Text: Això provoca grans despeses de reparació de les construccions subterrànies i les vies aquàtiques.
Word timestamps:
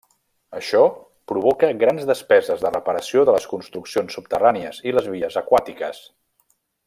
Això 0.59 0.79
provoca 1.31 1.69
grans 1.83 2.07
despeses 2.11 2.63
de 2.63 2.71
reparació 2.77 3.27
de 3.29 3.37
les 3.37 3.47
construccions 3.53 4.17
subterrànies 4.19 4.81
i 4.91 4.95
les 4.97 5.11
vies 5.17 5.39
aquàtiques. 5.45 6.03